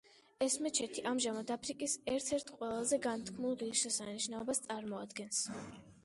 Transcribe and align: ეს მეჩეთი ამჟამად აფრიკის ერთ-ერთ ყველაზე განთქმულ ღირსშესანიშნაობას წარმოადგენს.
ეს 0.43 0.53
მეჩეთი 0.67 1.01
ამჟამად 1.09 1.51
აფრიკის 1.55 1.93
ერთ-ერთ 2.13 2.49
ყველაზე 2.61 2.99
განთქმულ 3.07 3.53
ღირსშესანიშნაობას 3.59 4.63
წარმოადგენს. 4.69 5.43